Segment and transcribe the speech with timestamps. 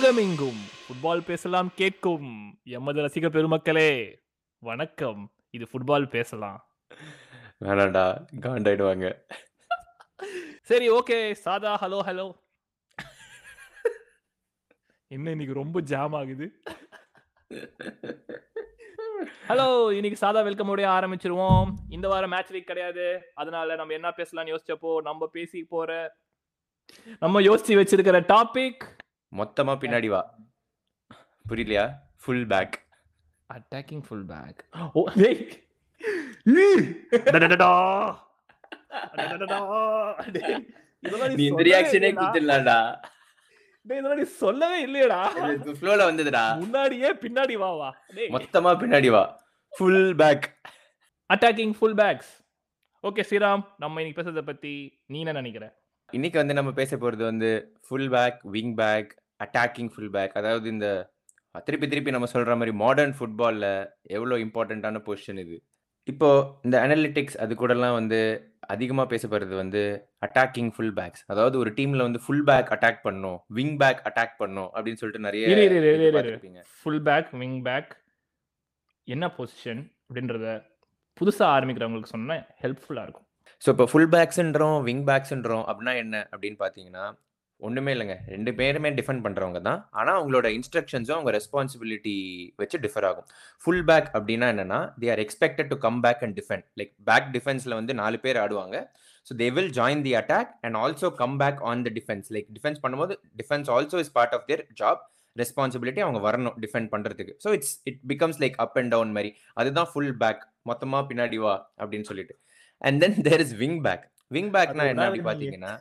[0.00, 0.60] உலகமெங்கும்.
[0.84, 2.28] ஃபுட்பால் பேசலாம் கேட்கும்.
[2.64, 3.88] எமது ரசிக பெருமக்களே
[4.58, 5.32] வணக்கம்.
[5.50, 6.60] இது ஃபுட்பால் பேசலாம்.
[7.64, 8.04] வேணாம்டா
[8.44, 9.08] காண்டாயிடுவாங்க.
[10.62, 11.32] சரி ஓகே.
[11.32, 12.26] சாதா ஹலோ ஹலோ
[15.08, 16.48] என்ன இன்னைக்கு ரொம்ப ஜாம் ஆகுது?
[19.48, 21.74] ஹலோ இன்னைக்கு சாதா வெல்கமோட ஆரம்பிச்சிருவோம்.
[21.88, 23.06] இந்த வாரம் மேட்ச் வீக் கிடையாது.
[23.34, 26.16] அதனால நம்ம என்ன பேசலாம்னு யோசிச்சப்போ நம்ம பேசி போற
[27.18, 28.86] நம்ம யோசிச்சு வச்சிருக்கிற டாபிக்
[29.32, 30.20] மொத்தமா பின்னாடி வா.
[31.44, 31.84] புரியலையா?
[32.22, 32.76] Full back
[33.50, 34.60] attacking full back
[34.94, 35.40] ஓ டேய்.
[36.56, 36.66] ஈ!
[37.26, 37.70] டடடடா!
[39.14, 39.58] டடடடா!
[40.28, 40.58] டேய்,
[41.04, 42.20] இதெல்லாம் நீ இந்த சொல்லவே ரியாக்ஷனே இல்லையேடா.
[42.20, 42.78] கொடுத்துடலாம்டா
[43.86, 45.20] டேய், இதெல்லாம் நீ சொல்லவே இல்லையேடா.
[45.56, 46.44] இது ஃப்ளோல வந்ததுடா.
[46.62, 47.90] முன்னாடியே பின்னாடி வா வா.
[48.16, 48.30] டேய்.
[48.36, 49.24] மொத்தமா பின்னாடி வா.
[49.72, 50.46] Full back
[51.30, 52.32] attacking full backs
[53.04, 54.72] okay Sriram நம்ம இன்னைக்கு பேசுறத பத்தி
[55.08, 55.64] நீ என்ன நினைக்கிற?
[56.10, 57.50] இன்னைக்கு வந்து நம்ம பேச போறது வந்து
[57.84, 59.10] full back wing back
[59.44, 60.88] attacking full back அதாவது இந்த
[61.66, 63.66] திருப்பி திருப்பி நம்ம சொல்ற மாதிரி மாடர்ன் ஃபுட்பால்ல
[64.16, 65.56] எவ்வளோ இம்பார்ட்டண்ட்டான பொசிஷன் இது.
[66.08, 66.28] இப்போ
[66.66, 68.18] இந்த அனலிட்டிக்ஸ் அது கூடலாம் வந்து
[68.74, 69.82] அதிகமாக பேசப்படுறது வந்து
[70.26, 74.70] அட்டாக்கிங் ஃபுல் பேக்ஸ் அதாவது ஒரு டீம்ல வந்து ஃபுல் பேக் அட்டாக் பண்ணும் விங் பேக் அட்டாக் பண்ணும்
[74.74, 75.44] அப்படின்னு சொல்லிட்டு நிறைய.
[76.78, 77.90] ஃபுல் பேக் விங் பேக்
[79.08, 80.48] என்ன பொசிஷன் அப்படின்றத
[81.16, 83.26] புதுசா ஆரம்பிக்கிறவங்களுக்கு சொன்னா ஹெல்ப்ஃபுல்லா இருக்கும்.
[83.62, 87.06] ஸோ இப்போ ஃபுல் பேக்ஸ்ன்றோம் விங் பேக்ஸ்ன்றோம் அப்படின்னா என்ன அப்படின்னு பார்த்தீங்கன்னா
[87.66, 88.16] ஒன்றுமே இல்லைங்க.
[88.34, 89.80] ரெண்டு பேருமே டிஃபெண்ட் பண்ணுறவங்க தான்.
[89.98, 92.14] ஆனால் அவங்களோட இன்ஸ்ட்ரக்ஷன்ஸும் அவங்க ரெஸ்பான்சிபிலிட்டி
[92.62, 93.26] வச்சு டிஃபர் ஆகும்.
[93.62, 97.76] ஃபுல் பேக் அப்படின்னா என்னன்னா they are expected to come back and defend like back டிஃபென்ஸில்
[97.80, 98.76] வந்து நாலு பேர் ஆடுவாங்க.
[99.26, 102.82] So they will join the attack and also come back on the defence like defence
[102.84, 105.02] பண்ணும்போது defence also is part of their job
[105.36, 109.32] responsibility அவங்க வரணும் defend பண்ணுறதுக்கு so it's it becomes like up and down மாதிரி.
[109.60, 112.36] அதுதான் full back மொத்தமாக பின்னாடி வா அப்படின்னு சொல்லிட்டு.
[112.86, 114.04] And then there is wing back
[114.36, 115.72] wing பேக்னா என்ன அப்படி பார்த்தீங்கன்னா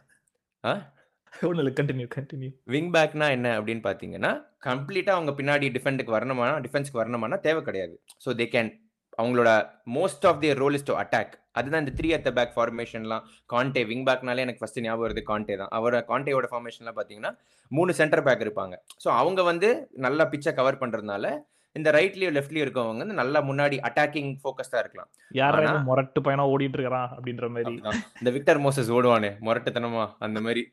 [1.48, 4.32] ஒன்றும் இல்லை கண்டினியூ கண்டினியூ விங் பேக்னா என்ன அப்படின்னு பார்த்தீங்கன்னா
[4.68, 7.96] கம்ப்ளீட்டாக அவங்க பின்னாடி டிஃபெண்டுக்கு வரணுமானா டிஃபென்ஸ்க்கு வரணுமானா தேவை கிடையாது.
[8.24, 8.72] ஸோ தே கேன்
[9.20, 9.52] அவங்களோட
[9.98, 13.24] most of their role is to attack அதுதான் இந்த த்ரீ அட் த பேக் ஃபார்மேஷன்லாம்
[13.54, 15.72] கான்டே விங் பேக்னாலே எனக்கு ஃபர்ஸ்ட் ஞாபகம் வருது கான்டே தான்.
[15.78, 17.32] அவரோட கான்டேயோட ஃபார்மேஷன்லாம் பார்த்தீங்கன்னா
[17.72, 18.76] மூணு சென்டர் பேக் இருப்பாங்க.
[19.04, 19.70] ஸோ அவங்க வந்து
[20.08, 21.34] நல்லா பிச்சை கவர் பண்ணுறதுனால
[21.76, 25.10] இந்த ரைட்லயும் லெஃப்ட்லயும் இருக்கவங்க வந்து நல்லா முன்னாடி அட்டாக்கிங் ஃபோக்கஸ்டாக இருக்கலாம்.
[25.42, 27.76] யாரா முரட்டு பையனா ஓடிட்டு இருக்கிறான் அப்படின்ற மாதிரி.
[28.22, 30.64] இந்த விக்டர் மோசஸ் ஓடுவானே முரட்டுத்தனமா அந்த மாதிரி.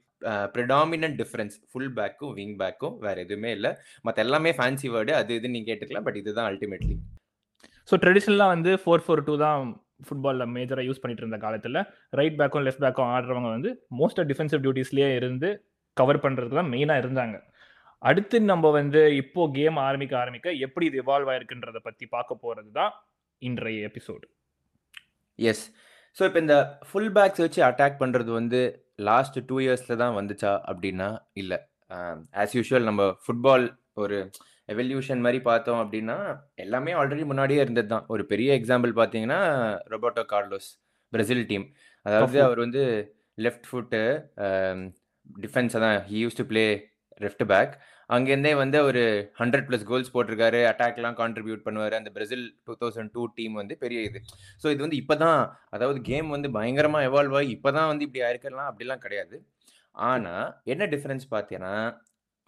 [0.54, 3.70] ப்ரிடாமினன்ட் டிஃபரன்ஸ் ஃபுல் பேக்கும் விங் பேக்கும் வேற எதுவுமே இல்லை.
[4.06, 6.96] மற்ற எல்லாமே ஃபேன்சி வேர்டு அது இது நீங்க கேட்டுக்கலாம் பட் இதுதான் அல்டிமேட்லி
[7.88, 9.66] ஸோ ட்ரெடிஷ்னலாக வந்து ஃபோர் ஃபோர் டூ தான்
[10.06, 11.78] ஃபுட்பாலில் மேஜராக யூஸ் பண்ணிட்டு இருந்த காலத்தில்.
[12.18, 15.50] ரைட் பேக்கும் லெஃப்ட் பேக்கும் ஆடுறவங்க வந்து மோஸ்ட் டிஃபென்சிவ் டியூட்டிஸ்லேயே இருந்து
[15.96, 17.36] கவர் பண்ணுறதுக்கு தான் மெயினாக இருந்தாங்க.
[18.02, 22.92] அடுத்து நம்ம வந்து இப்போ கேம் ஆரம்பிக்க ஆரம்பிக்க எப்படி இது இவால்வ் ஆயிருக்குன்றத பற்றி பார்க்க போகிறது தான்
[23.42, 24.26] இன்றைய எபிசோடு
[25.38, 25.64] எஸ்
[26.16, 26.56] ஸோ இப்போ இந்த
[26.88, 28.60] ஃபுல் பேக்ஸ் வச்சு அட்டாக் பண்ணுறது வந்து
[28.98, 31.08] லாஸ்ட் டூ இயர்ஸில் தான் வந்துச்சா அப்படின்னா
[31.42, 31.58] இல்லை.
[32.42, 33.66] ஆஸ் யூஷுவல் நம்ம ஃபுட்பால்
[34.02, 34.16] ஒரு
[34.72, 36.16] எவல்யூஷன் மாதிரி பார்த்தோம் அப்படின்னா
[36.64, 38.06] எல்லாமே ஆல்ரெடி முன்னாடியே இருந்தது தான்.
[38.14, 39.40] ஒரு பெரிய எக்ஸாம்பிள் பார்த்தீங்கன்னா
[39.92, 40.68] ரொபோட்டோ கார்லோஸ்
[41.12, 41.66] பிரேசில் டீம்
[42.06, 42.38] அதாவது.
[42.46, 42.82] அவர் வந்து
[43.44, 44.00] லெஃப்ட் ஃபுட்டு
[45.44, 46.64] டிஃபென்ஸை தான் he used to play
[47.24, 47.74] left back
[48.14, 49.02] அங்கேருந்தே வந்து ஒரு
[49.40, 50.60] ஹண்ட்ரட் ப்ளஸ் கோல்ஸ் போட்டிருக்காரு.
[50.70, 51.94] அட்டாக்லாம் கான்ட்ரிபியூட் பண்ணுவார்.
[52.00, 54.20] அந்த Brazil two thousand two team வந்து பெரிய இது.
[54.62, 55.40] ஸோ இது வந்து இப்போ தான்
[55.76, 58.68] அதாவது கேம் வந்து பயங்கரமாக எவால்வ் ஆகி இப்போ தான் வந்து இப்படி ஆயிருக்கலாம்.
[58.72, 59.38] அப்படிலாம் கிடையாது.
[59.94, 61.74] ஆனால் என்ன டிஃப்ரென்ஸ் பார்த்தீங்கன்னா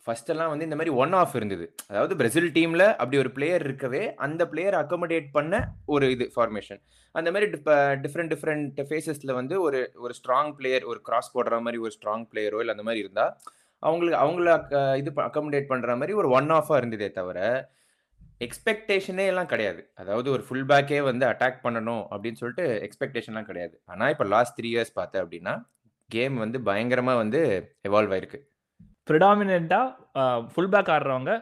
[0.07, 1.65] ஃபர்ஸ்டெல்லாம் வந்து இந்த மாதிரி ஒன் ஆஃப் இருந்தது.
[1.91, 5.55] அதாவது பிரேசில் டீமில் அப்படி ஒரு பிளேயர் இருக்கவே அந்த பிளேயர் அக்கோமடேட் பண்ண
[5.95, 6.81] ஒரு இது ஃபார்மேஷன்
[7.15, 7.47] அந்த மாதிரி
[8.05, 12.61] டிஃப்ரெண்ட் டிஃப்ரெண்ட் ஃபேஸஸில் வந்து ஒரு ஒரு ஸ்ட்ராங் பிளேயர் ஒரு கிராஸ் போடுற மாதிரி ஒரு ஸ்ட்ராங் பிளேயரோ
[12.63, 13.33] இல்லை அந்த மாதிரி இருந்தால்
[13.83, 17.41] அவங்களுக்கு அவங்கள அக்க- இது அக்கமடேட் பண்ணுற மாதிரி ஒரு ஒன் ஆஃபா இருந்ததே தவிர
[18.41, 19.81] எக்ஸ்பெக்டேஷனே எல்லாம் கிடையாது.
[19.95, 23.83] அதாவது ஒரு ஃபுல் பேக்கே வந்து அட்டாக் பண்ணணும் அப்படின்னு சொல்லிட்டு எக்ஸ்பெக்டேஷன்லாம் கிடையாது.
[23.85, 25.55] ஆனால் இப்போ லாஸ்ட் த்ரீ இயர்ஸ் பார்த்தேன் அப்படின்னா
[26.11, 27.41] கேம் வந்து பயங்கரமாக வந்து
[27.89, 28.39] எவால்வ் ஆயிருக்கு.
[29.11, 31.33] ப்ரிடாமினண்ட்டாக ஃபுல் பேக் ஆடுறவங்க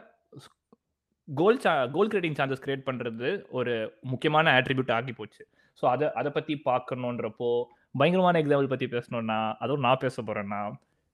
[1.27, 5.43] கோல் சா கோல் கிரியேட்டிங் சான்சஸ் கிரியேட் பண்ணுறது ஒரு முக்கியமான ஆட்ரிபியூட் ஆகி போச்சு.
[5.81, 7.49] ஸோ அதை அதை பற்றி பார்க்கணுன்றப்போ
[7.91, 10.61] பயங்கரமான எக்ஸாம்பிள் பற்றி பேசணும்னா அதுவும் நான் பேச போகிறேன்னா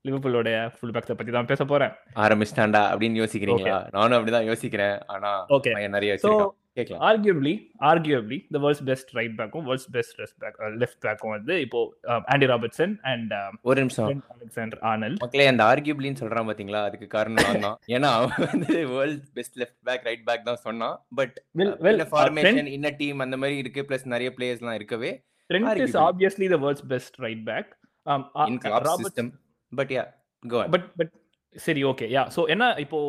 [0.07, 3.77] லிவர்பூலோட ஃபுல் பேக்ஸை பற்றி தான் பேச போகிறேன் ஆரம்பிச்சிட்டாண்டா அப்படின்னு யோசிக்கிறீங்களா?
[3.95, 4.97] நானும் அப்படிதான் யோசிக்கிறேன்.
[5.13, 6.33] ஆனா ஓகே நிறைய so
[7.07, 7.51] arguably
[7.89, 11.79] arguably the world's best right பேக்கும் world's best rest back left பேக்கும் வந்து இப்போ
[12.33, 13.33] ஆண்டி ராபர்ட்சன் அண்ட்
[13.69, 14.21] ஒரு நிமிஷம்.
[14.35, 16.81] அலெக்சாண்டர் ஆனல் மக்களே அந்த ஆர்கியூப்லின்னு சொல்றான் பாத்தீங்களா?
[16.89, 17.77] அதுக்கு காரணம் நான் தான்.
[17.95, 20.97] ஏன்னா அவன் வந்து world best left back right back தான் சொன்னான்.
[21.19, 21.37] பட்
[21.87, 25.11] வெல் ஃபார்மேஷன் இன்ன டீம் அந்த மாதிரி இருக்கு பிளஸ் நிறைய பிளேயர்ஸ் எல்லாம் இருக்கவே.
[25.49, 26.03] Trent is Arguably.
[26.09, 27.65] obviously the world's best right back.
[29.79, 30.05] But yeah
[30.43, 31.11] go but but
[31.55, 32.99] சரி ஓகே யா ஸோ என்ன இப்போ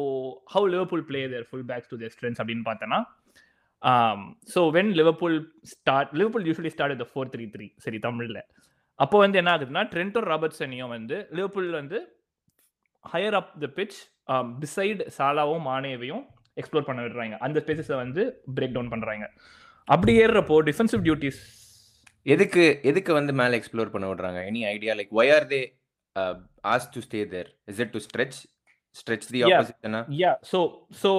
[0.55, 2.99] how Liverpool play their full backs to their strengths அப்படின்னு பார்த்தோன்னா
[4.55, 5.39] so when Liverpool
[5.73, 8.41] start Liverpool usually start இந்த four three three சரி தமிழில்.
[8.99, 11.99] அப்போ வந்து என்ன ஆகுதுன்னா ட்ரென்டோ ராபர்ட்ஸனையும் வந்து லிவர்பூல் வந்து
[13.05, 13.99] higher up the pitch
[14.63, 16.25] beside சாலாவும் மானேவையும்
[16.61, 17.37] எக்ஸ்ப்ளோர் பண்ண விடுறாங்க.
[17.47, 18.23] அந்த ஸ்பேசஸை வந்து
[18.57, 19.25] பிரேக் டவுன் பண்றாங்க.
[19.89, 21.41] அப்படி ஏறுறப்போ டிஃபென்சிவ் டியூட்டிஸ்
[22.35, 24.41] எதுக்கு எதுக்கு வந்து மேல எக்ஸ்ப்ளோர் பண்ண விடுறாங்க?
[24.51, 25.63] Any idea like why are they
[26.65, 28.39] as to stay there is it to stretch
[28.97, 29.53] stretch the Yeah.
[29.53, 30.59] ஆப்போசிஷனா யா ஸோ
[31.03, 31.11] ஸோ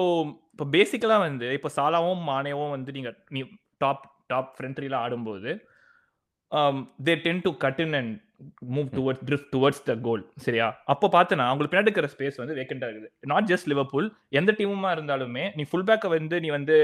[0.52, 3.40] இப்போ பேசிக்கலாக வந்து இப்போ சாலாவும் மானேவும் வந்து நீங்கள் நீ
[3.84, 5.50] டாப் டாப் ஃப்ரண்ட்ரியில் ஆடும்போது
[7.06, 8.12] they tend to cut in and
[8.76, 10.66] move towards drift towards the goal சரியா?
[10.92, 13.10] அப்போ பார்த்தனா அவங்களுக்கு பின்னாடி இருக்கிற ஸ்பேஸ் வந்து வேக்கண்டாக இருக்குது.
[13.32, 16.76] நாட் ஜஸ்ட் லிவர்பூல் எந்த டீமுமா இருந்தாலுமே நீ ஃபுல் பேக்கை வந்து நீ வந்து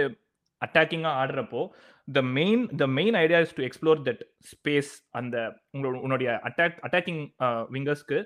[0.62, 1.62] அட்டாக்கிங்காக ஆடுறப்போ
[2.08, 4.22] the main the main idea is to explore that
[4.52, 5.36] space அந்த
[5.74, 7.22] உங்களோட உன்னுடைய அட்டாக் அட்டாக்கிங்
[7.76, 8.18] விங்கர்ஸ்க்கு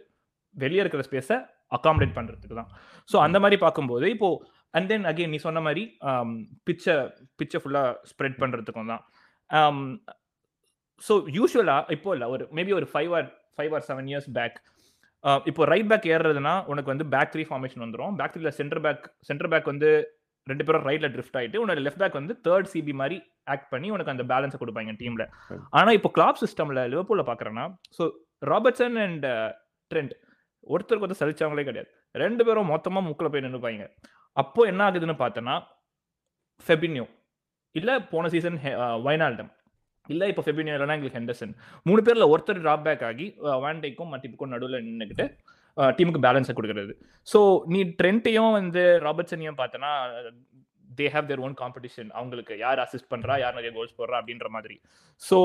[0.57, 1.39] வெளியே இருக்கிற ஸ்பேஸை
[1.77, 2.71] அகாமடேட் பண்ணுறதுக்கு தான்
[3.09, 4.29] ஸோ அந்த மாதிரி பார்க்கும்போது இப்போ
[4.75, 5.83] அண்ட் தென் அகைன் நீ சொன்ன மாதிரி
[6.65, 6.95] பிச்சை
[7.37, 9.03] பிச்சை ஃபுல்லாக ஸ்ப்ரெட் பண்ணுறதுக்கும் தான்
[11.03, 14.57] ஸோ யூஸ்வலாக இப்போ இல்லை ஒரு மேபி ஒரு five or five or seven years back
[15.47, 19.51] இப்போ ரைட் பேக் ஏறுறதுனா உனக்கு வந்து பேக் த்ரீ ஃபார்மேஷன் வந்துடும் பேக் த்ரீல சென்டர் பேக் சென்டர்
[19.53, 19.89] பேக் வந்து
[20.47, 23.17] ரெண்டு பேரும் ரைட்ல ட்ரிஃப்ட் ஆயிட்டு உன்னோட லெஃப்ட் பேக் வந்து தேர்ட் சிபி மாதிரி
[23.47, 25.25] ஆக்ட் பண்ணி உனக்கு அந்த பேலன்ஸை கொடுப்பாங்க டீம்ல
[25.71, 27.65] ஆனா இப்போ கிளாப் சிஸ்டம்ல லிவர்பூல்ல பாக்குறேன்னா
[27.99, 28.05] ஸோ
[28.43, 29.27] ராபர்ட்சன் அண்ட்
[29.91, 30.15] ட்ரெண்ட்
[30.75, 31.91] ஒருத்தருக்கு வந்து சலிச்சவங்களே கிடையாது.
[32.25, 33.87] ரெண்டு பேரும் மொத்தமா மூக்கில் போய் நின்றுப்பாங்க
[34.43, 35.55] அப்போ என்ன ஆகுதுன்னு பார்த்தோன்னா
[36.67, 37.07] ஃபெபினியோ
[37.75, 38.59] இல்லை போன சீசன்
[39.07, 39.51] வைனால்டம்
[40.13, 41.53] இல்லை இப்போ ஃபெபினியோ இல்லைனா எங்களுக்கு ஹெண்டர்சன்
[41.89, 43.27] மூணு பேரில் ஒருத்தர் ட்ராப் பேக் ஆகி
[43.65, 45.25] வாண்டேக்கும் மட்டிப்புக்கும் நடுவில் நின்றுக்கிட்டு
[45.97, 46.93] டீமுக்கு பேலன்ஸை கொடுக்கறது.
[47.29, 47.39] ஸோ
[47.73, 49.91] நீ ட்ரெண்ட்டையும் வந்து ராபர்ட்சனையும் பார்த்தோன்னா
[50.99, 54.77] they have their own competition அவங்களுக்கு யார் அசிஸ்ட் பண்ணுறா யார் நிறைய கோல்ஸ் போடுறா அப்படின்ற மாதிரி.
[55.23, 55.39] ஸோ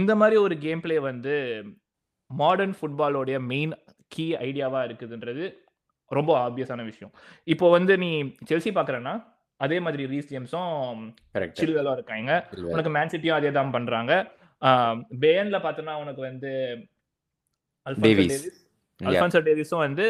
[0.00, 1.34] இந்த மாதிரி ஒரு கேம் பிளே வந்து
[2.30, 3.74] மாடர்ன் ஃபுட்பாலோடைய மெயின்
[4.14, 5.46] கீ ஐடியாவா இருக்குதுன்றது
[6.10, 7.12] ரொம்ப ஆப்வியஸான விஷயம்.
[7.54, 8.10] இப்போ வந்து நீ
[8.50, 9.14] செல்சி பாக்குறேன்னா
[9.60, 11.02] அதே மாதிரி ரீஸ் ஜேம்ஸும்
[11.60, 12.32] சில்வெல்லாம் இருக்காங்க.
[12.74, 14.12] உனக்கு மேன் சிட்டியும் அதே தான் பண்றாங்க.
[15.24, 16.52] பேன்ல பார்த்தோன்னா உனக்கு வந்து
[19.00, 20.06] அல்ஃபான்சோ டேவிஸும் வந்து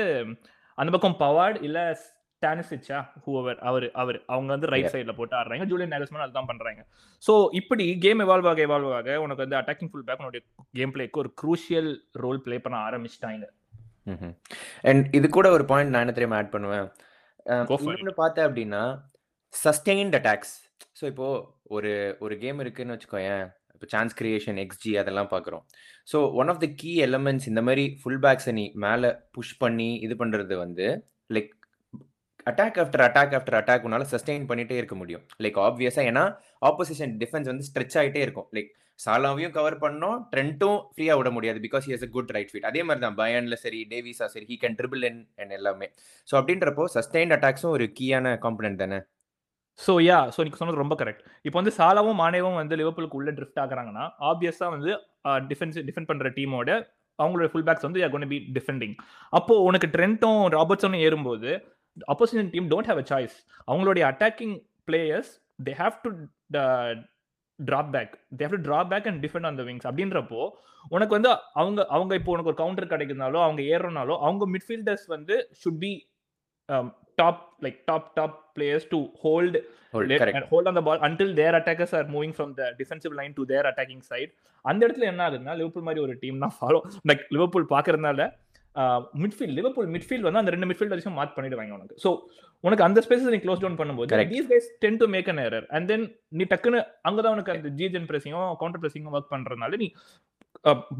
[0.78, 1.78] அந்த பக்கம் பவார்ட் இல்ல
[2.42, 4.18] டானிசிச்சா ஹூவர் அவர் அவர்.
[4.34, 4.90] அவங்க வந்து ரைட்.
[4.92, 5.64] சைடுல போட்டு ஆடுறாங்க.
[5.70, 6.82] ஜூலியன் நேகல்ஸ்மேன் அதுதான் பண்றாங்க.
[7.22, 10.42] சோ இப்படி கேம் எவால்வ் ஆக எவால்வ் ஆக உனக்கு வந்து அட்டாக்கிங் ஃபுல் பேக் உன்னுடைய
[10.78, 11.90] கேம் பிளேக்கு ஒரு க்ரூஷியல்
[12.24, 13.46] ரோல் ப்ளே பண்ண ஆரம்பிச்சிட்டாங்க.
[14.90, 16.88] அண்ட் இது கூட ஒரு பாயிண்ட் நான் என்ன தெரியுமா ஆட் பண்ணுவேன்.
[17.84, 18.82] இன்னொன்று பார்த்தேன் அப்படின்னா
[19.55, 20.55] சஸ்டெயின்ட் அட்டாக்ஸ்
[21.00, 21.28] ஸோ இப்போ
[21.76, 21.93] ஒரு
[22.25, 23.44] ஒரு கேம் இருக்குன்னு வச்சுக்கோயேன்.
[23.75, 25.62] இப்போ சான்ஸ் கிரியேஷன் எக்ஸ்ஜி அதெல்லாம் பார்க்குறோம்.
[26.12, 30.14] So one of the key elements இந்த மாதிரி ஃபுல் பேக்ஸை நீ மேலே புஷ் பண்ணி இது
[30.22, 30.87] பண்ணுறது வந்து
[31.37, 31.52] like
[32.50, 35.25] attack after attack after attack உன்னால சஸ்டெயின் பண்ணிட்டே இருக்க முடியும்.
[35.44, 36.25] லைக் ஆப்வியஸாக ஏன்னா
[36.69, 38.49] ஆப்போசிஷன் டிஃபென்ஸ் வந்து ஸ்ட்ரெச் ஆகிட்டே இருக்கும்.
[38.56, 38.70] லைக்
[39.04, 40.16] சாலாவையும் கவர் பண்ணோம்.
[40.32, 41.58] ட்ரெண்ட்டும் ஃப்ரீயா விட முடியாது.
[41.66, 44.56] Because he has a good right feet அதே மாதிரி தான் பயன்ல சரி டேவிஸா சரி he
[44.64, 45.88] can dribble in and எல்லாமே.
[46.28, 49.00] ஸோ அப்படின்றப்போ சஸ்டைன்ட் அட்டாக்ஸும் ஒரு கீயான காம்பனன்ட் தானே?
[49.80, 53.60] ஸோ யா ஸோ நீங்கள் சொன்னது ரொம்ப கரெக்ட் இப்போ வந்து சாலாவும் மானேவும் வந்து லிவர்பூலுக்கு உள்ள ட்ரிஃப்ட்
[53.64, 54.92] ஆகுறாங்கன்னா ஆப்வியஸாக வந்து
[55.50, 56.70] டிஃபென்ஸ் டிஃபெண்ட் பண்ணுற டீமோட
[57.18, 58.94] அவங்களோட ஃபுல் பேக்ஸ் வந்து கோன் பி டிஃபெண்டிங்
[59.32, 61.50] அப்போ உனக்கு ட்ரெண்ட்டும் ராபர்ட்ஸனும் ஏறும்போது
[62.12, 63.36] opposition team don't have a choice
[63.68, 64.56] அவங்களுடைய attacking
[64.88, 65.30] players
[65.68, 66.10] they have to
[67.58, 70.43] drop back they have to drop back and defend on the wings அப்படின்றப்போ
[70.88, 75.81] உனக்கு வந்து அவங்க அவங்க இப்போ உனக்கு ஒரு கவுண்டர் கிடைக்குதுனாலோ அவங்க ஏறனாலோ அவங்க மிட்ஃபீல்டர்ஸ் வந்து should
[75.87, 75.93] be
[77.14, 79.58] top like top top players to hold
[79.93, 84.02] on the ball until their attackers are moving from the defensive line to their attacking
[84.02, 84.31] side.
[84.64, 88.20] அந்த இடத்துல என்ன ஆகுதுன்னா லிவர்பூல் மாதிரி ஒரு டீம் தான் ஃபாலோ லைக் லிவர்பூல் பாக்குறதுனால
[89.22, 91.96] midfield Liverpool midfield வந்து அந்த ரெண்டு மிட்ஃபீல்ட் வரைக்கும் மார்க் பண்ணிடுவாங்க உனக்கு.
[92.05, 92.10] ஸோ
[92.67, 94.19] உனக்கு அந்த ஸ்பேஸஸ் நீ க்ளோஸ் டவுன் பண்ணும்போது.
[94.32, 96.06] These guys tend to make an error and then
[96.39, 99.89] நீ டக்குன்னு அங்கதான் உனக்கு அந்த ஜிஜன் பிரஸிங்கும் கவுண்டர் பிரஸிங்கும் ஒர்க் பண்றதுனால நீ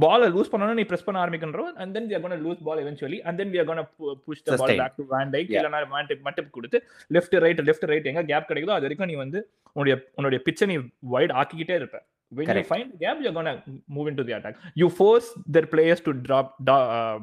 [0.05, 3.19] பால லூஸ் பண்ணனும் நீ பிரஸ் பண்ண ஆரம்பிக்கன்றோம் and then we are gonna lose ball eventually
[3.29, 3.87] and then we are gonna
[4.27, 4.77] push the ball.
[4.83, 5.51] Back to van Dijk.
[5.57, 6.81] இல்லனா மேன் மட்டப் கொடுத்து
[7.17, 9.41] லெஃப்ட் ரைட் லெஃப்ட் ரைட் எங்க கேப் கிடைக்குதோ அது வரைக்கும் நீ வந்து
[9.75, 10.79] உன்னுடைய உன்னுடைய பிச்சை நீ
[11.17, 11.99] வைட் ஆக்கிக்கிட்டே இருப்ப.
[12.33, 13.53] When you find gap you're gonna
[13.97, 14.57] move into the attack.
[14.81, 17.17] You force their players to drop uh,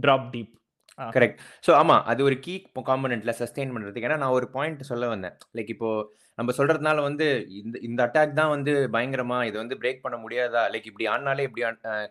[0.00, 0.52] drop deep
[0.98, 2.54] correct so ஆமாம் அது ஒரு கீ
[2.86, 5.36] காம்பனண்ட்ல சஸ்டெயின் பண்ணுறதுக்கு ஏன்னா நான் ஒரு பாயிண்ட் சொல்ல வந்தேன்.
[5.56, 5.90] லைக் இப்போ
[6.40, 7.26] நம்ம சொல்றதுனால வந்து
[7.60, 10.62] இந்த இந்த அட்டாக் தான் வந்து பயங்கரமா இது வந்து பிரேக் பண்ண முடியாதா?
[10.72, 11.62] லைக் இப்படி ஆனாலே இப்படி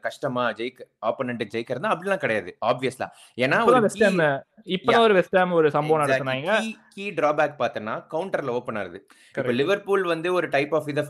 [0.06, 3.08] கஷ்டமா ஜெயிக்க ஆப்போனன்ட் ஜெயிக்கிறதா அப்படிலாம் கிடையாது ஆப்வியஸ்லா
[3.38, 4.22] ஏன்னா ஒரு வெஸ்ட் ஹாம்
[4.68, 6.50] இப்பதான் ஒரு வெஸ்ட் ஹாம் ஒரு சம்பவம் நடத்துனாங்க.
[6.96, 9.00] கீ டிராபேக் பார்த்தனா கவுண்டர்ல ஓப்பன் ஆகுது.
[9.30, 9.54] இப்போ.
[9.60, 11.04] லிவர்பூல் வந்து ஒரு டைப் ஆஃப் இதை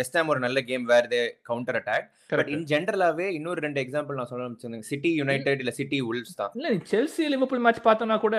[0.00, 1.08] வெஸ்ட் ஹாம் ஒரு நல்ல game where
[1.50, 2.50] counter attack but.
[2.56, 6.52] In ஜென்ரலாவே இன்னொரு ரெண்டு எக்ஸாம்பிள் நான் சொல்ல சிட்டி யுனைடெட் இல்ல சிட்டி உல்ஸ் தான்.
[6.54, 8.36] இல்ல செல்சி லிவர்பூல் மேட்ச் பார்த்தோம்னா கூட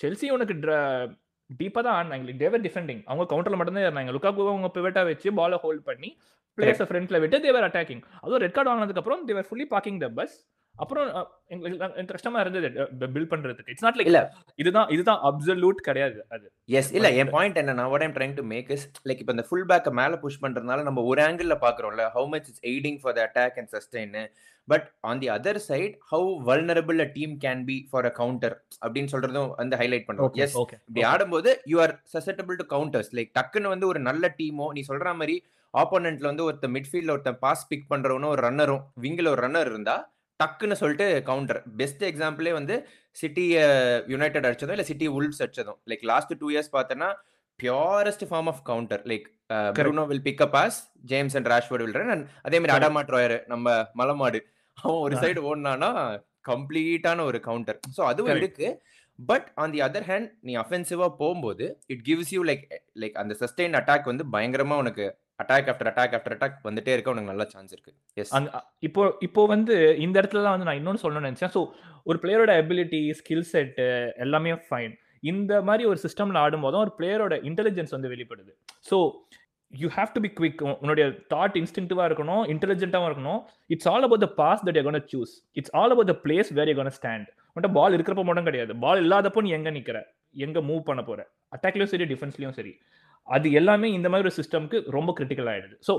[0.00, 0.54] செல்சி உனக்கு
[1.50, 5.56] டீப்பா தான் ஆடினாங்க தேவர் டிஃபெண்டிங் அவங்க கவுண்டர்ல மட்டும் தான் இருந்தாங்க லுக்காக்கு அவங்க பிவட்டா வச்சு பால
[5.56, 6.10] ஹோல்ட் பண்ணி
[6.58, 10.36] பிளேயர்ஸ் ஃப்ரண்ட்ல விட்டு தேவர் அட்டாக்கிங் அதுவும் ரெட் கார்டு வாங்கினதுக்கு அப்புறம் they're fully parking the bus
[10.78, 11.06] அப்புறம்
[11.54, 12.68] எங்களுக்கு கஷ்டமா இருந்தது.
[13.14, 13.70] பில்ட் பண்றதுக்கு.
[13.72, 14.20] இட்ஸ் நாட் லைக் இல்ல.
[14.58, 16.46] இதுதான் இதுதான் அப்சல்யூட் கிடையாது அது.
[16.78, 19.68] எஸ் இல்ல என் பாயிண்ட் என்னன்னா what I'm trying to make is like இப்போ இந்த ஃபுல்
[19.72, 23.58] பேக்கை மேல புஷ் பண்றதுனால நம்ம ஒரு angle பாக்குறோம்ல how much is aiding for the attack
[23.62, 24.16] and sustain
[24.68, 29.12] but on the other side how vulnerable a team can be for a counter அப்படின்னு
[29.12, 30.32] சொல்றதும் வந்து ஹைலைட் பண்றோம்.
[30.44, 34.82] எஸ் இப்படி ஆடும்போது you are susceptible to counters like டக்குன்னு வந்து ஒரு நல்ல டீமோ நீ
[34.88, 35.36] சொல்ற மாதிரி
[35.74, 39.96] ஆப்போனன்ட்ல வந்து ஒருத்த மிட்ஃபீல்ட்ல ஒருத்தன் பாஸ் பிக் பண்றவனும் ஒரு ரன்னரும் விங்கில் ஒரு ரன்னர் இருந்தா
[40.40, 42.74] டக்குன்னு சொல்லிட்டு கவுண்டர் பெஸ்ட் எக்ஸாம்பிளே வந்து
[43.16, 43.44] சிட்டி
[44.14, 47.08] யுனைடெட் அடிச்சதும் இல்ல சிட்டி உல்ஃப்ஸ் அடிச்சதும் லைக் லாஸ்ட் டூ இயர்ஸ் பார்த்தோன்னா
[47.60, 49.26] purest form of counter like
[49.78, 50.78] Bruno will pick up pass
[51.12, 54.40] James and Rashford will run and அதே மாதிரி அடாமா ட்ராயர் நம்ம மலமாடு.
[54.78, 55.90] அவன் ஒரு சைடு ஓடினானா
[56.50, 58.68] கம்ப்ளீட்டான ஒரு கவுண்டர் ஸோ அதுவும் இருக்கு.
[59.18, 62.64] But on the other hand நீ அஃபென்சிவா போகும்போது it gives you like
[63.02, 65.06] like அந்த சஸ்டெயின் அட்டாக் வந்து பயங்கரமா உனக்கு
[65.42, 67.92] attack after attack after attack வந்துட்டே இருக்க உனக்கு நல்ல சான்ஸ் இருக்கு.
[68.20, 69.74] எஸ் அந்த இப்போ இப்போ வந்து
[70.04, 71.52] இந்த இடத்துல தான் வந்து நான் இன்னொன்னு சொல்லணும்னு நினைச்சேன்.
[71.56, 71.62] ஸோ
[72.10, 73.80] ஒரு பிளேயரோட எபிலிட்டி ஸ்கில் செட்
[74.26, 74.94] எல்லாமே ஃபைன்
[75.32, 78.52] இந்த மாதிரி ஒரு சிஸ்டம்ல ஆடும்போதும் ஒரு பிளேயரோட இன்டெலிஜென்ஸ் வந்து வெளிப்படுது.
[78.90, 78.98] So
[79.72, 83.40] you have to be quick உன்னுடைய தாட் இன்ஸ்டிங்டிவா இருக்கணும் இன்டெலிஜென்ட்டாகவும் இருக்கணும்.
[83.74, 86.84] It's all about the pass that you choose it's all about the place where you
[86.98, 88.72] stand உன்ட்ட பால் இருக்கிறப்ப மட்டும் கிடையாது.
[88.84, 89.98] பால் இல்லாதப்போ நீ எங்க நிக்கிற?
[90.46, 91.20] எங்க மூவ் பண்ண போற?
[91.54, 92.72] அட்டாக்லயும் சரி டிஃபென்ஸ்லயும் சரி.
[93.28, 95.76] அது எல்லாமே இந்த மாதிரி ஒரு சிஸ்டம்க்கு ரொம்ப கிரிட்டிக்கல் ஆயிடுது.
[95.88, 95.94] So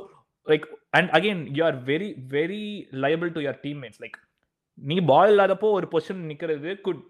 [0.48, 2.62] like and again you are very very
[3.04, 4.18] liable to your teammates like
[4.78, 7.02] நீ பால் இல்லாதப்போ ஒரு பொசிஷன் நிக்கிறது good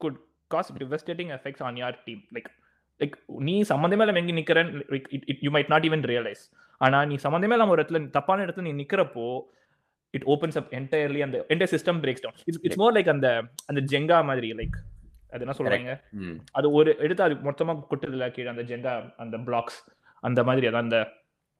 [0.00, 0.18] good
[0.50, 2.48] cause devastating effects on your team like
[3.00, 4.70] like நீ சம்மந்தமே இல்லாம எங்க நிக்கிறேன்
[5.44, 6.42] you might not even realize
[6.80, 9.26] ஆனா நீ சம்மந்தமே இல்லாம ஒரு இடத்துல தப்பான இடத்துல நீ நிக்கிறப்போ
[10.14, 13.28] இட் ஓப்பன்ஸ் அப் என்டையர்லி அந்த entire system breaks down it's it's more like அந்த
[13.66, 14.76] அந்த ஜெங்கா மாதிரி லைக்
[15.32, 15.94] அது என்ன சொல்றாங்க?
[16.58, 19.80] அது ஒரு எடுத்து அது மொத்தமா கொட்டுதுல கீழே அந்த ஜெங்கா அந்த பிளாக்ஸ்
[20.22, 21.00] அந்த மாதிரி அதான் அந்த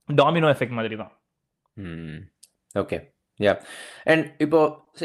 [0.08, 1.12] டாமினோ எஃபெக்ட் மாதிரி தான்.
[2.82, 2.98] ஓகே
[3.40, 3.52] யா
[4.12, 4.58] அண்ட் இப்போ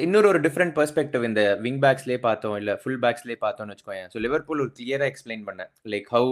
[0.03, 4.07] இன்னொரு ஒரு டிஃப்ரெண்ட் பெர்ஸ்பெக்டிவ் இந்த விங் பேக்ஸ்லேயே பார்த்தோம் இல்லை ஃபுல் பேக்ஸ்லேயே பார்த்தோம்னு வச்சுக்கோயேன்.
[4.13, 5.71] ஸோ லிவர்பூல் ஒரு கிளியராக எக்ஸ்பிளைன் பண்ணேன்.
[5.93, 6.29] லைக் ஹவு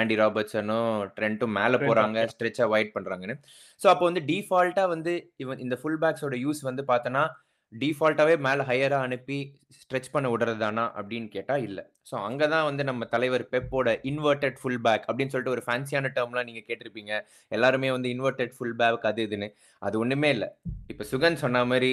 [0.00, 2.32] ஆண்டி ராபர்ட்ஸனும் ட்ரெண்ட்டும் மேலே போகிறாங்க yeah.
[2.34, 3.36] ஸ்ட்ரெச் அவாய்ட் பண்ணுறாங்கன்னு
[3.80, 5.14] ஸோ அப்போ வந்து டிஃபால்ட்டாக வந்து
[5.44, 7.24] இவன் இந்த ஃபுல் பேக்ஸோட யூஸ் வந்து பார்த்தோன்னா
[7.72, 9.38] டிஃபால்ட்டாகவே மேலே ஹையராக அனுப்பி
[9.78, 11.82] ஸ்ட்ரெச் பண்ண விடுறதானா அப்படின்னு கேட்டால் இல்லை.
[12.10, 16.48] ஸோ அங்கே தான் வந்து நம்ம தலைவர் பெப்போட இன்வெர்டட் ஃபுல் பேக் அப்படின்னு சொல்லிட்டு ஒரு ஃபேன்சியான டேர்ம்லாம்
[16.50, 17.12] நீங்கள் கேட்டிருப்பீங்க.
[17.56, 19.48] எல்லாருமே வந்து இன்வெர்டட் ஃபுல் பேக் அது இதுன்னு.
[19.82, 20.48] அது ஒன்றுமே இல்லை.
[20.92, 21.92] இப்போ சுகன் சொன்ன மாதிரி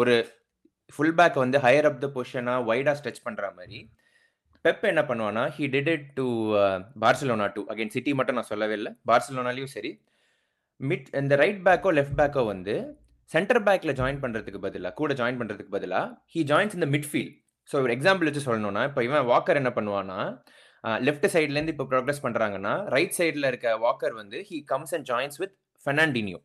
[0.00, 0.16] ஒரு
[0.94, 3.78] ஃபுல் பேக் வந்து ஹையர் அப் த பொசிஷனாக வைடாக ஸ்ட்ரெச் பண்ணுற மாதிரி
[4.64, 6.26] பெப் என்ன பண்ணுவானா he did it to
[7.02, 8.92] Barcelona too again City மட்டும் நான் சொல்லவே இல்லை.
[9.10, 9.92] பார்சலோனாலையும் சரி.
[10.80, 12.74] மிட் இந்த ரைட் பேக்கோ லெஃப்ட் பேக்கோ வந்து
[13.30, 17.34] சென்டர் பேக்ல ஜாயின் பண்றதுக்கு பதிலா கூட ஜாயின் பண்றதுக்கு பதிலா ஹி ஜாயின்ஸ் இந்த மிட்ஃபீல்ட்
[17.70, 20.18] ஸோ ஒரு எக்ஸாம்பிள் வச்சு சொல்லணும்னா இப்போ இவன் வாக்கர் என்ன பண்ணுவான்னா
[21.02, 25.54] லெஃப்ட் சைட்லேருந்து இப்போ ப்ரோக்ரஸ் பண்ணுறாங்கன்னா ரைட் சைடில் இருக்க வாக்கர் வந்து he comes and joins with
[25.86, 26.38] Fernandinho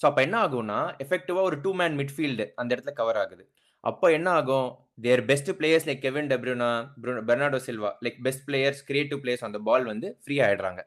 [0.00, 3.44] so அப்போ என்ன ஆகும்னா எஃபெக்டிவாக ஒரு டூ மேன் மிட்ஃபீல்டு அந்த இடத்துல கவர் ஆகுது.
[3.84, 4.68] அப்போ என்ன ஆகும்?
[5.02, 6.68] Their best players like Kevin De Bruyne
[7.28, 10.80] Bernardo Silva like best players creative players அந்த பால் வந்து ஃப்ரீ ஆகிடுறாங்க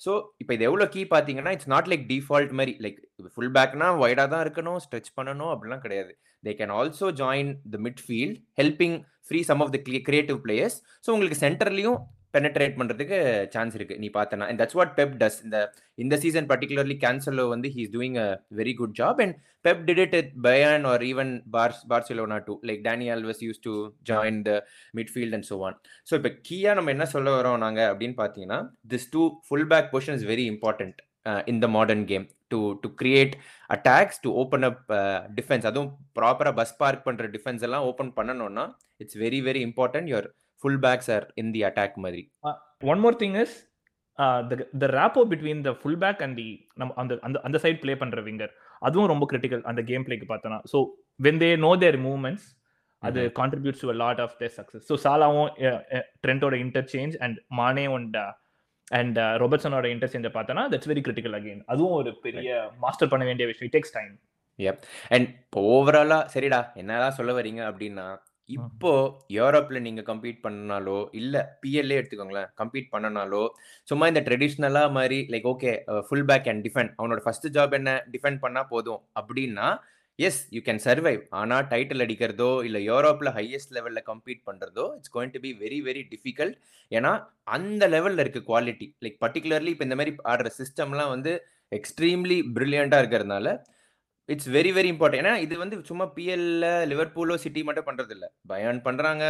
[0.00, 2.98] ஸோ இப்போ இது எவ்வளோ கீ பார்த்தீங்கன்னா இட்ஸ் நாட் லைக் டிஃபால்ட் மாதிரி லைக்
[3.34, 6.12] ஃபுல் பேக்னா வைடாக தான் இருக்கணும் ஸ்ட்ரெச் பண்ணணும் அப்படிலாம் கிடையாது.
[6.44, 8.96] They can also join the midfield helping
[9.28, 10.76] free some of the creative players
[11.06, 11.98] so உங்களுக்கு சென்டர்லையும்
[12.34, 13.18] பெனட்ரேட் பண்ணுறதுக்கு
[13.54, 13.96] சான்ஸ் இருக்கு.
[14.02, 15.58] நீ பார்த்தனா and that's what Pep does இந்த
[15.98, 18.28] இந்த சீசன் பர்டிகுலர்லி கேன்சலோ வந்து he's doing a
[18.60, 22.82] very good job and Pep did it it Bayern or even Barce Barcelona too like
[22.86, 23.74] Dani Alves used to
[24.10, 24.52] join the
[24.94, 28.60] midfield and so on so இப்போ கீயாக நம்ம என்ன சொல்ல வரோம் நாங்கள் அப்படின்னு பார்த்தீங்கன்னா
[28.92, 30.98] this two full back position is very important
[31.46, 33.32] in the modern game to to create
[33.70, 34.82] attacks to open up
[35.38, 38.64] defence அதுவும் ப்ராப்பராக பஸ் பார்க் பண்ணுற டிஃபென்ஸ் எல்லாம் ஓப்பன் பண்ணணும்னா
[39.00, 40.28] it's very very important your
[40.64, 42.22] full backs are in the attack மாதிரி.
[42.92, 43.56] One more thing is
[44.78, 48.20] the rapport between the full back and the நம்ம அந்த அந்த அந்த சைட் ப்ளே பண்ற
[48.28, 50.78] விங்கர் அதுவும் ரொம்ப கிரிட்டிக்கல் அந்த கேம் பிளேக்கு பார்த்தோன்னா so
[51.20, 52.46] when they know their movements
[53.02, 55.50] அது contributes to lot of their success so சாலாவும்
[56.24, 58.16] ட்ரெண்டோட interchange and Mane and
[58.92, 63.72] and ரொபர்ட்ஸனோட இன்டர்சேஞ்சை பார்த்தோன்னா தட்ஸ் வெரி கிரிட்டிக்கல் அகைன் அதுவும் ஒரு பெரிய மாஸ்டர் பண்ண வேண்டிய விஷயம்.
[63.74, 64.14] டேக்ஸ் டைம்
[64.58, 68.06] எப் அண்ட் இப்போ ஓவராலா சரிடா என்னதான் சொல்ல வரீங்க அப்படின்னா
[68.48, 68.90] இப்போ
[69.36, 73.42] யூரோப்ல நீங்க கம்பீட் பண்ணனாலோ இல்ல பிஎல்ஏ எடுத்துக்கோங்களேன் கம்பீட் பண்ணனாலோ
[73.88, 75.72] சும்மா இந்த ட்ரெடிஷ்னலா மாதிரி like okay
[76.08, 77.92] full back and defend அவனோட ஃபர்ஸ்ட் ஜாப் என்ன?
[78.12, 79.00] டிஃபெண்ட் பண்ணா போதும்.
[79.16, 79.68] அப்படின்னா
[80.18, 85.34] எஸ் யூ கேன் சர்வைவ் ஆனா டைட்டில் அடிக்கிறதோ இல்ல யூரோப்ல ஹையஸ்ட் லெவல்ல கம்பீட் பண்றதோ it's going
[85.34, 86.56] to be very very difficult
[86.92, 87.10] ஏன்னா
[87.56, 91.32] அந்த லெவல்ல இருக்கு குவாலிட்டி லைக் பர்டிகுலர்லி இப்போ இந்த மாதிரி ஆடுற சிஸ்டம்லாம் வந்து
[91.72, 93.48] எக்ஸ்ட்ரீம்லி பிரில்லியண்டா இருக்கிறதுனால
[94.28, 98.80] இட்ஸ் வெரி வெரி இம்பார்ட்டன்ட் ஏன்னா இது வந்து சும்மா பிஎல்ல லிவர்பூலோ சிட்டி மட்டும் பண்றது இல்ல பயன்
[98.82, 99.24] பண்றாங்க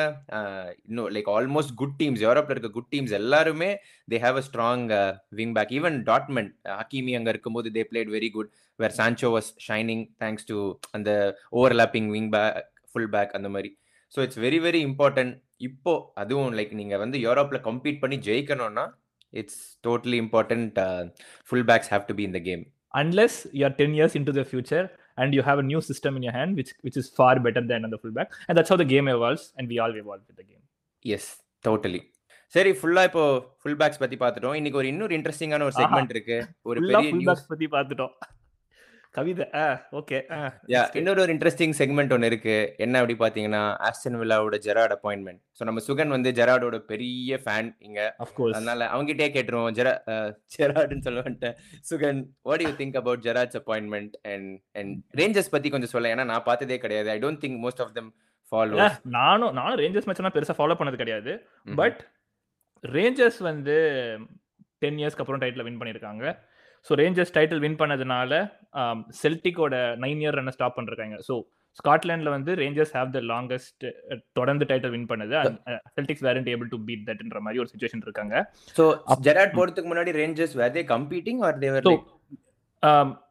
[0.87, 3.69] இன்னும் லைக் ஆல்மோஸ்ட் குட் டீம்ஸ் யூரோப்ல இருக்க குட் டீம்ஸ் எல்லாருமே
[4.09, 4.85] they have a strong
[5.33, 10.05] wing back even Dortmund Hakimi அங்க இருக்கும்போது they played very good where Sancho was shining
[10.19, 10.57] thanks to
[10.93, 11.11] அந்த
[11.53, 12.57] overlapping wing back
[12.93, 13.71] full back அந்த மாதிரி.
[14.13, 18.87] So it's very very important இப்போ அதுவும் like நீங்கள் வந்து யூரோப்பில் கம்பீட் பண்ணி ஜெயிக்கணும்னா
[19.33, 20.79] it's totally important
[21.49, 22.65] full backs have to be இந்த game
[22.97, 24.85] unless you're 10 years into the future
[25.17, 27.83] and you have a new system in your hand which which is far better than
[27.85, 30.47] on the fullback and that's how the game evolves and we all evolve with the
[30.51, 30.63] game
[31.05, 31.29] yes
[31.65, 31.99] totally
[32.55, 33.23] சரி ஃபுல்லா இப்போ
[33.61, 36.37] full backs பத்தி பார்த்துட்டோம் இன்னைக்கு ஒரு இன்னொரு இன்ட்ரெஸ்டிங்கான ஒரு செக்மெண்ட் இருக்கு
[36.71, 38.13] ஒரு பெரிய ஃபுல் நியூஸ் பேக்ஸ் பத்தி பார்த்துட்டோம்
[39.17, 39.47] கவிதை.
[39.99, 40.19] ஓகே.
[40.75, 42.57] யா இன்னொரு ஒரு இன்ட்ரெஸ்டிங் செக்மெண்ட் ஒன்று இருக்கு.
[42.85, 48.01] என்ன அப்படி பாத்தீங்கன்னா ஆஸ்டன் வில்லாவோட ஜெராட் அப்பாயின்மெண்ட் ஸோ நம்ம சுகன் வந்து ஜெராடோட பெரிய ஃபேன் இங்க.
[48.39, 48.55] Course.
[48.57, 49.73] அதனால அவங்ககிட்டே கேட்டுருவோம்.
[49.79, 49.93] ஜெரா
[50.57, 51.57] ஜெராட்னு சொல்ல வந்துட்டேன்.
[51.91, 56.49] Sugan what you think about Gerrard's appointment and and Rangers பத்தி கொஞ்சம் சொல்ல ஏன்னா நான்
[56.51, 57.11] பார்த்ததே கிடையாது.
[57.15, 58.11] I don't think most of them
[58.53, 58.77] follow
[59.19, 61.33] நானும் நானும் ரேஞ்சர்ஸ் மேட்ச்லாம் பெருசா ஃபாலோ பண்ணது கிடையாது.
[61.81, 62.03] பட்
[62.85, 63.77] ரேஞ்சர்ஸ் வந்து
[64.85, 66.25] டென் இயர்ஸ்க்கு அப்புறம் டைட்டில் வின் பண்ணியிருக்காங்க.
[66.87, 68.33] ஸோ ரேஞ்சர்ஸ் டைட்டில் வின் பண்ணதுனால
[69.23, 69.75] செல்டிக்கோட
[70.05, 71.19] நைன் இயர் ரன்னை ஸ்டாப் பண்ணிருக்காங்க.
[71.29, 71.37] ஸோ
[71.79, 73.85] ஸ்காட்லாண்டில் வந்து ரேஞ்சர்ஸ் ஹேவ் த லாங்கஸ்ட்
[74.39, 75.35] தொடர்ந்து டைட்டில் வின் பண்ணது.
[75.97, 78.35] Celtics weren't able to beat தட்ன்ற மாதிரி ஒரு சுச்சுவேஷன் இருக்காங்க.
[78.79, 78.85] ஸோ
[79.27, 81.89] ஜெராட் போறதுக்கு முன்னாடி Rangers were they competing are they're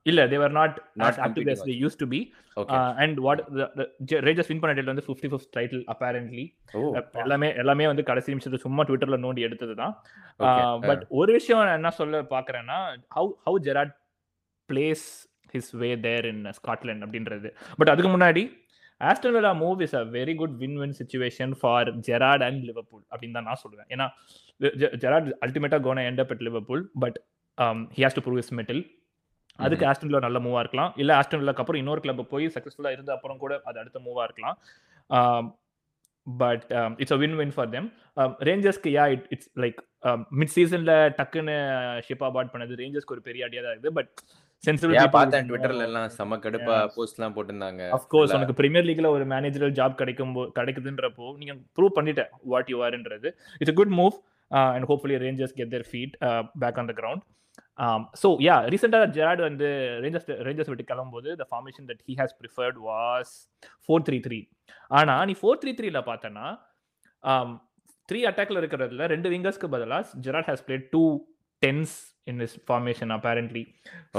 [0.09, 2.19] இல்ல they're not Not not active competing as they used to be.
[2.61, 3.65] Okay uh, and what the,
[4.09, 6.45] the Rangers win பண்ண title வந்து 55th title apparently.
[6.77, 6.81] ஓ
[7.23, 9.93] எல்லாமே எல்லாமே வந்து கடைசி நிமிஷத்துல சும்மா ட்விட்டர்ல நோண்டி எடுத்தது தான்.
[10.89, 12.79] பட் ஒரு விஷயம் நான் என்ன சொல்ல பாக்குறேன்னா
[13.17, 13.93] how how Gerrard
[14.69, 15.05] plays
[15.53, 17.51] his way there in Scotland அப்படின்றது.
[17.79, 18.43] பட் அதுக்கு முன்னாடி
[19.01, 23.37] Aston Villa move is a very good win win situation for Gerrard and Liverpool அப்படின்னு
[23.37, 23.89] தான் நான் சொல்லுவேன்.
[23.95, 24.07] ஏன்னா
[25.03, 27.17] ஜெராட் அல்டிமேட்டா gonna end up at Liverpool but
[27.97, 28.83] he has to prove his mettle
[29.59, 30.91] அதுக்கு ஆஸ்டன் வில்லா நல்ல மூவா இருக்கலாம்.
[31.01, 34.57] இல்ல ஆஸ்டன் வில்லாக்கு அப்புறம் இன்னொரு கிளப் போய் சக்சஸ்ஃபுல்லா இருந்த அப்புறம் கூட அது அடுத்த மூவா இருக்கலாம்.
[36.27, 36.63] But
[37.01, 37.87] it's a win win for them
[38.47, 39.79] ரேஞ்சர்ஸ்க்கு yeah it it's like
[40.39, 41.55] mid சீசன்ல டக்குன்னு
[42.07, 44.11] ஷிப் அபார்ட் பண்ணது ரேஞ்சர்ஸ்க்கு ஒரு பெரிய ஐடியா தான் இருக்குது பட்
[45.15, 46.75] பார்த்தேன் ட்விட்டர்ல எல்லாம் செம கடுப்பா.
[46.95, 47.81] போஸ்ட்லாம் போட்டிருந்தாங்க.
[47.97, 52.79] ஆஃப் கோர்ஸ் உனக்கு பிரீமியர் லீக்ல ஒரு மேனேஜரல் ஜாப் கிடைக்கும் கிடைக்குதுன்றப்போ நீங்க ப்ரூவ் பண்ணிட்ட what you
[52.87, 53.31] ஆர்ன்றது
[53.61, 54.15] it's good move
[54.75, 56.15] and hopefully Rangers get their feet
[56.63, 57.23] back on the ground
[58.21, 59.67] so yeah ரீசெண்டாக ஜெராட் வந்து
[60.03, 63.33] ரேஞ்சர்ஸ் ரேஞ்சர்ஸ் விட்டு கிளம்பும்போது the formation that he has preferred was
[63.85, 64.39] four three three
[64.91, 66.47] ஆனா நீ four three த்ரீல பார்த்தனா
[68.09, 71.03] three அட்டாக்ல இருக்கிறதுல ரெண்டு விங்கர்ஸ்க்கு பதிலா Gerrard has played two
[71.61, 71.95] tens
[72.31, 73.63] in this formation apparently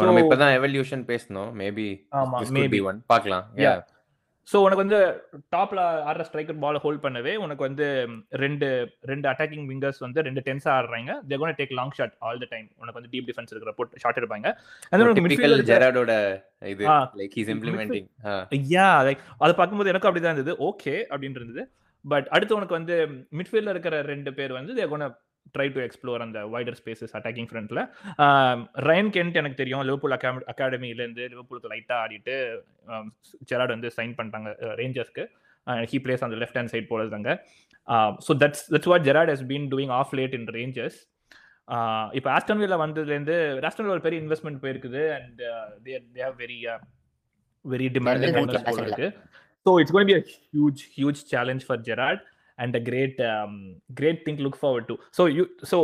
[0.06, 1.50] நம்ம இப்பதான் எவல்யூஷன் பேசணும்.
[1.62, 1.88] மேபி
[2.20, 2.98] ஆமா மேபி one.
[3.14, 3.44] பார்க்கலாம்.
[4.50, 4.98] ஸோ உனக்கு வந்து
[5.54, 7.86] டாப்ல ஆடுற ஸ்ட்ரைக்கர் பால் ஹோல்ட் பண்ணவே உனக்கு வந்து
[8.42, 8.66] ரெண்டு
[9.10, 11.12] ரெண்டு அட்டாக்கிங் விங்கர்ஸ் வந்து ரெண்டு டென்ஸா ஆடுறாங்க.
[11.30, 14.20] They gonna take long shot all the time உனக்கு வந்து டீப் டிஃபென்ஸ் இருக்கிற போட்டு ஷாட்
[14.20, 14.50] எடுப்பாங்க.
[15.72, 16.12] ஜெராடோட
[16.74, 16.86] இது.
[17.20, 18.08] Like he's implementing
[18.76, 20.56] yeah like அதை பார்க்கும்போது எனக்கும் அப்படிதான் இருந்தது.
[20.70, 21.64] ஓகே அப்படின்னு இருந்தது.
[22.04, 22.96] பட் அடுத்து உனக்கு வந்து
[23.38, 25.08] மிட்ஃபீல்ட்ல இருக்கிற ரெண்டு பேர் வந்து they gonna
[25.54, 27.80] try to explore அந்த வைடர் ஸ்பேசஸ் அட்டாக்கிங் ஃப்ரண்ட்ல
[28.88, 29.82] ரயன் கென்ட் எனக்கு தெரியும்.
[29.88, 32.36] லிவர்பூல் அகாமி அகாடமிலேருந்து லிவர்பூலுக்கு லைட்டாக ஆடிட்டு
[33.50, 34.50] ஜெராட் வந்து சைன் பண்ணிட்டாங்க
[34.82, 35.24] ரேஞ்சர்ஸ்க்கு
[35.90, 37.30] ஹீ பிளேஸ் அந்த left hand side போலதாங்க
[38.26, 40.98] so that's that's what Gerrard has been doing of late in Rangers
[42.18, 43.36] இப்போ ஆஸ்டன் வில்ல வந்ததுலேருந்து
[43.68, 45.40] ஆஸ்டன் ஒரு பெரிய இன்வெஸ்ட்மெண்ட் போயிருக்குது and
[45.86, 46.58] they they have very
[47.64, 48.36] very demanding.
[48.82, 49.06] இருக்கு.
[49.66, 50.22] So it's gonna be a
[50.54, 52.20] huge huge challenge for Gerrard
[52.58, 53.54] and a great um,
[54.00, 54.96] great thing to look forward to.
[55.62, 55.78] So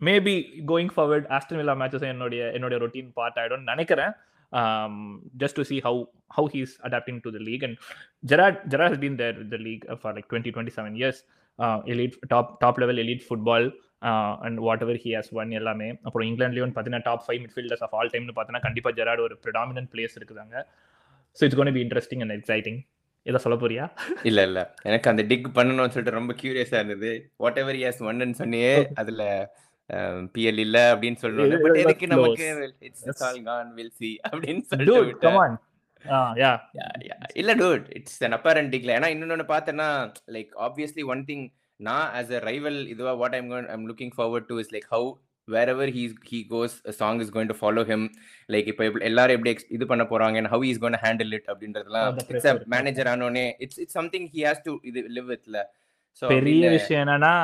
[0.00, 0.34] maybe
[0.70, 4.12] going forward Aston Villa matches என்னுடைய என்னுடைய routine part ஆகிடும்னு நினைக்கிறேன்
[5.42, 6.00] just to see how
[6.36, 7.76] how he's adapting to the league and
[8.24, 11.20] Gerrard Gerrard been there the league for like twenty twenty seven years
[11.94, 13.66] elite top top level elite football
[14.46, 18.34] and whatever he has won எல்லாமே அப்புறம் இங்கிலாந்துலேயும் பார்த்தீங்கன்னா top five midfielders of all டைம்னு
[18.36, 20.56] பார்த்தீங்கன்னா கண்டிப்பாக Gerard ஒரு predominant place இருக்குதாங்க
[21.38, 22.80] so it's gonna be interesting and exciting
[23.26, 23.84] இதை சொல்ல போறியா?
[24.22, 24.60] இல்ல இல்ல.
[24.82, 27.10] எனக்கு அந்த டிக் பண்ணணும்னு சொல்லிட்டு ரொம்ப கியூரியஸா இருந்தது.
[27.36, 29.24] வாட் எவர் எஸ் ஒன்னு சொன்னியே அதுல
[30.34, 32.46] பிஎல் இல்ல அப்படின்னு சொல்லணும் பட் எதுக்கு நமக்கு.
[32.80, 33.24] It's.
[33.24, 35.58] All gone will see அப்படின்னு சொல்லிட்டு.
[37.34, 39.88] இல்ல டூட் இட்ஸ் an apparent டிக்ல ஏன்னா இன்னொன்னு பார்த்தேன்னா
[40.26, 41.44] லைக் ஆப்வியஸ்லி ஒன் திங்
[41.80, 45.06] நான் ஆஸ் அ ரைவல் இதுவா what I'm I'm looking forward to is like how
[45.70, 48.06] wherever he's he goes Chang is going to follow him
[48.48, 52.48] like இப்போ எல்லாரும் எப்படி ex- இது பண்ண போறாங்க how is going handle it அப்படின்றதுலாம் it's.
[52.74, 55.58] Manager ஆனோனே it's it's something he has to இது live வித்ல
[56.22, 57.34] so பெரிய விஷயம் என்னன்னா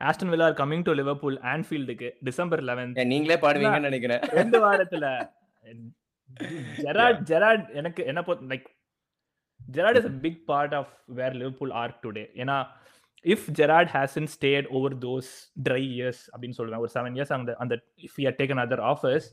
[0.00, 4.22] Aston Villa coming to Liverpool ஆன்ஃபீல்டுக்கு December 11th நீங்களே பாடுவீங்கன்னு நினைக்கிறேன்.
[4.32, 5.06] ரெண்டு வாரத்துல
[6.80, 8.68] ஜெராட் ஜெராட் எனக்கு என்ன like
[9.70, 12.56] Gerrard is a big part of where Liverpool are today ஏன்னா
[13.24, 15.30] if Gerrard hasn't stayed over those
[15.66, 17.74] three years அப்படின்னு சொல்லுவேன் ஒரு செவன் இயர்ஸ் அந்த அந்த
[18.06, 19.28] if you taken other offers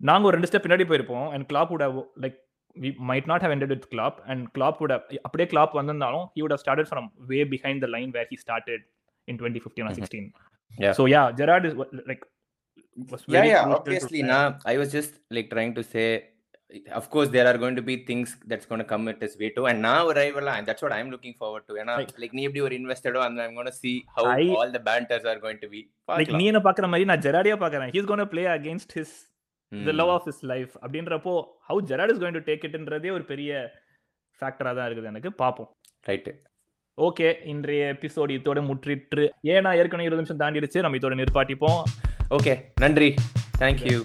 [0.00, 2.38] நாங்க ஒரு ரெண்டு ஸ்டெப் பின்னாடி போயிருப்போம் அண்ட் கிளாப் would have லைக்
[2.76, 6.40] we might not have ended with Klopp and Klopp would have அப்படியே Klopp வந்திருந்தாலும் he
[6.42, 8.80] would have started from way behind the line where he started
[9.28, 9.98] in 2015 or Mhm.
[9.98, 10.24] 16
[10.70, 10.94] Yeah.
[10.98, 12.22] so yeah Gerrard is what- like
[13.12, 14.30] was yeah very yeah crucial to obviously that.
[14.32, 16.06] na i was just like trying to say
[16.98, 19.50] of course there are going to be things that's going to come at his way
[19.56, 22.44] too and now arrival and that's what i'm looking forward to and Like- like நீ
[22.48, 25.60] எப்படி ஒரு invested and i'm going to see how I- all the banters are going
[25.64, 29.14] to be like நீ என்ன பாக்குற மாதிரி நான் ஜெராடியா பாக்குறேன் he's gonna play against his
[29.72, 31.34] the love of his life அப்படின்றப்போ
[31.68, 33.52] how Gerrard is going to take இட்ன்றதே ஒரு பெரிய
[34.40, 35.70] ஃபேக்டரா தான் இருக்குது எனக்கு பார்ப்போம்
[36.06, 36.30] ரைட்
[36.98, 41.80] ஓகே இன்றைய எபிசோடு இதோட முற்றிற்று ஏன்னா ஏற்கனவே இருபது நிமிஷம் தாண்டிடுச்சு நம்ம இதோட நிற்பாட்டிப்போம்
[42.38, 42.54] ஓகே
[42.84, 43.10] நன்றி
[43.62, 44.00] thank you